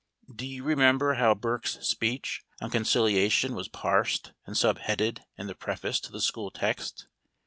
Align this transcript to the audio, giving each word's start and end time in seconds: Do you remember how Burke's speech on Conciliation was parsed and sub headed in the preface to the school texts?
Do 0.35 0.47
you 0.47 0.63
remember 0.63 1.13
how 1.13 1.35
Burke's 1.35 1.77
speech 1.87 2.41
on 2.59 2.71
Conciliation 2.71 3.53
was 3.53 3.67
parsed 3.67 4.33
and 4.47 4.57
sub 4.57 4.79
headed 4.79 5.25
in 5.37 5.45
the 5.45 5.53
preface 5.53 5.99
to 5.99 6.11
the 6.11 6.21
school 6.21 6.49
texts? 6.49 7.05